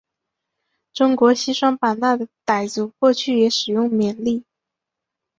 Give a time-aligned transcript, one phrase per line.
[0.93, 4.43] 中国西双版纳的傣族过去也使用缅历。